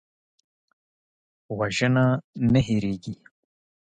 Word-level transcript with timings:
وژنه 1.57 2.05
نه 2.51 2.59
هېریږي 2.67 3.15